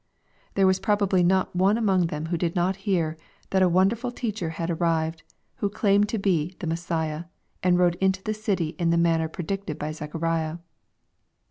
There 0.55 0.65
was 0.65 0.79
probably 0.79 1.21
not 1.21 1.55
one 1.55 1.77
among 1.77 2.07
them 2.07 2.25
who 2.25 2.37
did 2.39 2.55
not 2.55 2.77
hear 2.89 3.17
that 3.51 3.61
a 3.61 3.69
wonderful 3.69 4.11
teacher 4.11 4.49
had 4.49 4.71
ar 4.71 4.75
rived, 4.77 5.21
who 5.57 5.69
claimed 5.69 6.09
to 6.09 6.17
be 6.17 6.55
the 6.57 6.65
Messiah, 6.65 7.25
and 7.61 7.77
rode 7.77 7.99
into 8.01 8.23
the 8.23 8.33
city 8.33 8.69
in 8.79 8.89
the 8.89 8.97
manner 8.97 9.27
predicted 9.27 9.77
by 9.77 9.91
Zechariah. 9.91 10.57